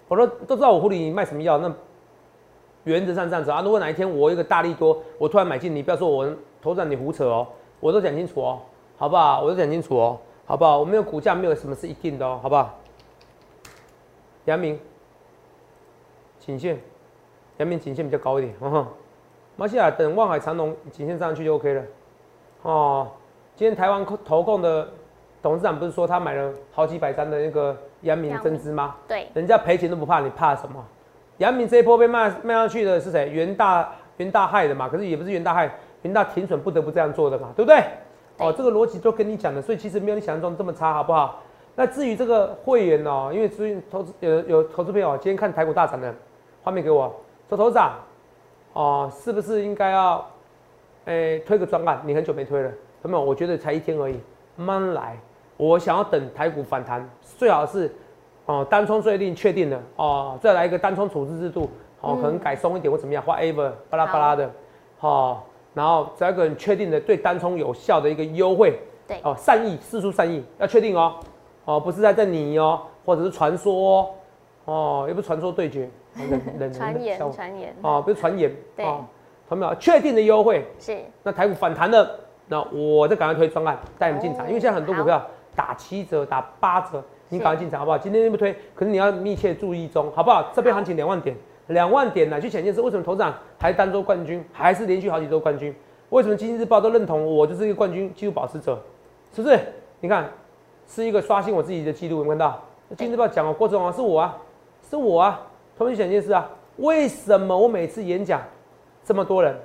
[0.07, 1.73] 我说都知道我护理卖什么药，那
[2.83, 3.61] 原则上这样子啊。
[3.61, 7.47] 如果哪一天我一个大力多，我突然买进，你不要说我头上你胡扯哦，
[7.79, 8.59] 我都讲清楚哦。
[8.97, 9.41] 好不好？
[9.41, 10.77] 我都讲清楚哦，好不好？
[10.77, 12.77] 我没有股价，没有什么是一定的哦，好不好？
[14.45, 14.79] 杨明，
[16.41, 16.77] 颈线，
[17.57, 18.87] 阳明颈线比较高一点，嗯哼。
[19.55, 21.83] 马西亚等望海长隆颈线上去就 OK 了。
[22.63, 23.07] 哦，
[23.55, 24.89] 今天台湾投控的
[25.41, 28.95] 董事长不是说他买了好几百张的那个阳明增资吗？
[29.07, 29.27] 对。
[29.35, 30.83] 人家赔钱都不怕，你怕什么？
[31.37, 33.29] 阳明这一波被卖卖上去的是谁？
[33.29, 34.89] 元大元大害的嘛？
[34.89, 37.83] 可是也不是元大害，元大停损不得不这样做的嘛，对不对？
[38.37, 41.43] 哦，这个逻辑都跟你讲的，所以其实没有你想象中这么差，好不好？
[41.75, 46.13] 那至于这个会员哦，因为最近投资有有投资朋友今天看台股大涨的，
[46.63, 47.13] 画面给我，
[47.49, 47.93] 说头长
[48.73, 50.25] 哦，是不是应该要
[51.05, 52.01] 诶推个专案？
[52.05, 52.71] 你很久没推了，
[53.03, 53.23] 有没有？
[53.23, 54.19] 我觉得才一天而已，
[54.55, 55.17] 慢慢来。
[55.57, 57.93] 我想要等台股反弹，最好是
[58.45, 61.69] 哦单冲最令确定了哦，再来一个单冲处置制度，
[62.01, 64.49] 哦可能改松一点或怎么样，whatever 巴拉巴拉的，
[64.97, 65.45] 好。
[65.73, 71.15] 然后只要一个人确定的对单冲有效的一个优惠，对哦，善意四出善意要确定哦，
[71.63, 74.13] 哦不是在这你哦，或者是传说
[74.65, 75.89] 哦，又不是传说对决，
[76.73, 78.85] 传言传言哦，不是传言，对，
[79.49, 87.97] 有没有确定的优惠是，那台股反弹了，那我再赶快推专案带你们进场，因为现在很多股票打七折打八折，你赶快进场好不好？
[87.97, 90.51] 今天不推，可是你要密切注意中，好不好？
[90.53, 91.35] 这边行情两万点。
[91.67, 95.73] 两万点来去抢件事，为什么头涨还单周冠军，还是连续好几周冠军？
[96.09, 98.77] 为什么经济日报都认同我就是一个冠军纪录保持者？
[99.33, 99.57] 是不是？
[100.01, 100.29] 你看，
[100.85, 102.61] 是一个刷新我自己的记录，有看到？
[102.97, 104.37] 经济日报讲哦，郭总啊，是我啊，
[104.89, 105.41] 是我啊，
[105.81, 108.39] 同时想件事啊，为什么我每次演讲
[109.03, 109.55] 这么多人？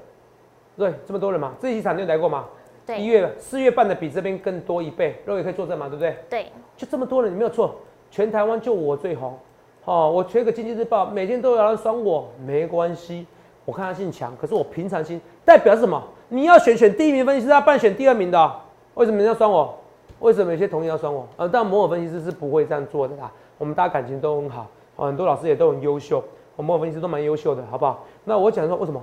[0.74, 2.46] 对，这么多人嘛，这几场你有来过吗？
[2.86, 6.16] 对，一月、四月半的比这边更多一倍，肉也可以作证嘛，对不对？
[6.30, 7.74] 对，就这么多人，你没有错，
[8.10, 9.38] 全台湾就我最红。
[9.84, 13.26] 哦，我缺个经济日报，每天都有人酸我，没关系。
[13.66, 16.02] 我看他姓强，可是我平常心，代表什么？
[16.30, 18.52] 你要选选第一名分析师，他不选第二名的。
[18.94, 19.78] 为什么要酸我？
[20.20, 21.28] 为什么有些同业要酸我？
[21.36, 23.30] 呃，但摩尔分析师是不会这样做的啦。
[23.58, 24.66] 我们大家感情都很好，
[25.04, 26.24] 很多老师也都很优秀，
[26.56, 28.04] 我摩尔分析师都蛮优秀的，好不好？
[28.24, 29.02] 那我讲说为什么？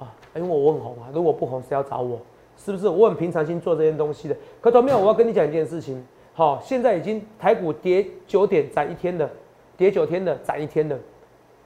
[0.00, 1.08] 啊，因为我很红啊。
[1.12, 2.18] 如果不红，谁要找我？
[2.56, 2.88] 是不是？
[2.88, 4.36] 我很平常心做这件东西的。
[4.60, 4.98] 可同没有？
[4.98, 6.04] 我要跟你讲一件事情。
[6.34, 9.28] 好，现在已经台股跌九点，涨一天的。
[9.76, 10.98] 跌九天的涨一天的，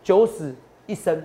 [0.03, 0.55] 九死
[0.87, 1.21] 一生，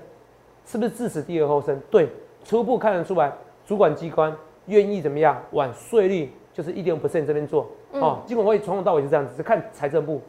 [0.65, 1.80] 是不是自死地而后生？
[1.91, 2.10] 对，
[2.43, 3.32] 初步看得出来，
[3.63, 5.39] 主管机关愿意怎么样？
[5.52, 8.19] 往税率就是一点五 percent 这边做哦。
[8.25, 10.19] 金管会从头到尾是这样子，是看财政部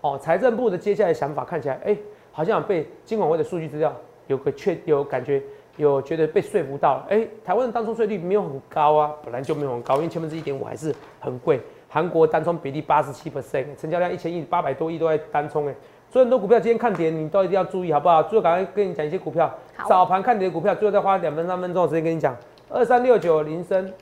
[0.00, 0.18] 哦。
[0.18, 1.96] 财政部的接下来想法看起来，哎，
[2.32, 3.94] 好像被金管会的数据资料
[4.26, 5.42] 有个确有感觉，
[5.76, 7.06] 有觉得被说服到了。
[7.08, 11.60] 哎，台湾的当初税率没有很高啊，本来就没有很高，因为千分之一点五还是很贵。
[11.88, 15.74] 韩国单冲比例八十七 percent，成交量一千亿八百多亿都在单冲哎。
[16.10, 18.22] 所以很多股票今天看跌，你都一定要注意，好不好？
[18.22, 19.50] 最后赶快跟你讲一些股票，
[19.88, 22.36] 早盘看跌的股票，最后再花两分三分钟的时间跟你讲。
[22.70, 23.92] 二三六九林森，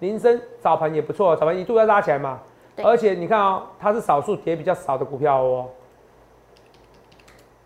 [0.00, 2.40] 林森早盘也不错，早盘一度要拉起来嘛。
[2.82, 5.66] 而且你看哦，它是少数跌比较少的股票哦。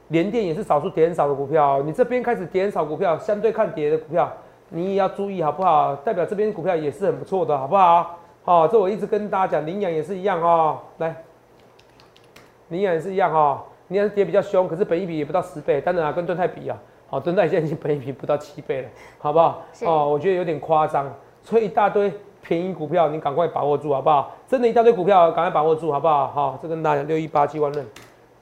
[0.08, 4.30] 联电也是少数跌很少的股票，你这边开始跌很少股票，相对看跌的股票，
[4.68, 5.96] 你也要注意好不好？
[5.96, 8.18] 代表这边股票也是很不错的，好不好？
[8.44, 11.16] 好，这我一直跟大家讲，领养也是一样哦，来。
[12.68, 16.76] 你也是一样哦，你也是跌比较凶，可是本益比也不到十倍，当然啊，跟盾泰比啊，
[17.08, 19.62] 好，盾泰现在已经本益比不到七倍了，好不好？
[19.86, 21.10] 哦，我觉得有点夸张，
[21.42, 24.32] 所以一大堆便宜股票，你赶快把握住，好不好？
[24.48, 26.26] 真的，一大堆股票，赶快把握住，好不好？
[26.26, 27.86] 好，这跟大家六一八七万润，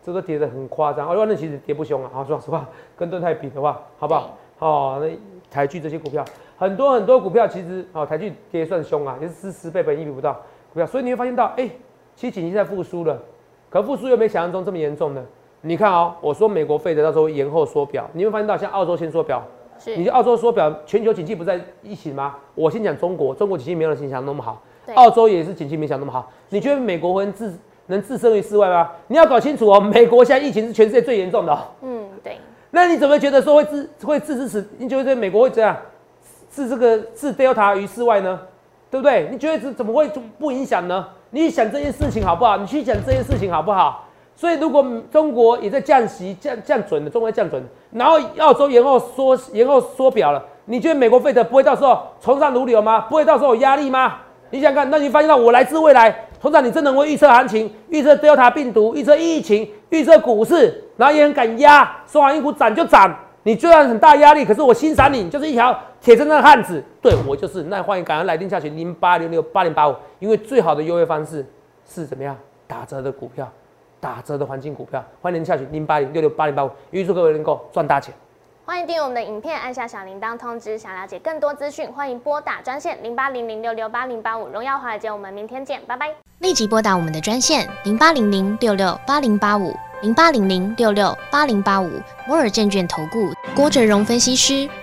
[0.03, 2.11] 这个跌的很夸张，二万润其实跌不凶啊。
[2.13, 4.31] 好，说实话，跟盾泰比的话，好不好？
[4.59, 5.09] 好，那
[5.51, 6.25] 台剧这些股票，
[6.59, 10.33] 很多很多股票其实，哦，台剧跌算凶啊，也是十倍本一比不到
[10.73, 11.69] 股票，所以你会发现到，哎，
[12.15, 13.19] 其实经济在复苏了，
[13.69, 15.23] 可复苏又没想象中这么严重呢。
[15.61, 19.43] 你看哦，我说美国费的到时候延后缩表，你会发现到像澳洲先缩表。
[19.97, 22.37] 你澳洲说表，全球经济不在一起吗？
[22.55, 24.63] 我先讲中国，中国经济没有想象那么好。
[24.95, 26.31] 澳洲也是经济没想那么好。
[26.49, 27.53] 你觉得美国会置
[27.87, 28.91] 能置身于世外吗？
[29.07, 31.59] 你要搞清楚哦，美国现在疫情是全世界最严重的。
[31.83, 32.39] 嗯，对。
[32.71, 34.69] 那你怎么觉得说会置会置之此？
[34.79, 35.77] 你觉得美国会怎样
[36.51, 38.41] 置这个置 Delta 于世外呢？
[38.91, 39.29] 对不对？
[39.31, 41.07] 你觉得怎怎么会不影响呢？
[41.31, 42.57] 你想这件事情好不好？
[42.57, 44.09] 你去想这件事情好不好？
[44.41, 53.03] 所以，如果中国也在降息、降降准的，中国降准，然后澳洲延后缩延后缩表了，你觉得美国费德不会到时候从上如流吗？
[53.03, 54.15] 不会到时候有压力吗？
[54.49, 63.15] 你想看，那你发现到我来自未来，通常你真的会预测行情、预测 Delta 病毒、预测疫情、预测股市，然后也很敢压，说完一股涨就涨。
[63.43, 66.83] 你虽然很大压力，可是我欣赏你，就是一条铁铮铮的汉子。
[67.03, 71.45] 对我就是，那欢迎赶快来电下去零八零六八零八五，因为最好的优惠方式
[71.87, 72.35] 是怎么样？
[72.67, 73.47] 打折的股票。
[74.01, 78.15] 打折的黄金股票，欢迎您下去零八零六六八零八五，预祝各位能够赚大钱。
[78.65, 80.79] 欢迎订阅我们的影片，按下小铃铛通知。
[80.79, 84.47] 想了解更多资讯，欢迎拨打专线零八零零六六八零八五。
[84.49, 86.09] 荣耀华尔街，我们明天见，拜拜。
[86.39, 91.91] 立即拨打我们的专线零八零零六六八零八五零八零零六六八零八五
[92.27, 94.69] 摩尔证券投顾郭哲荣分析师。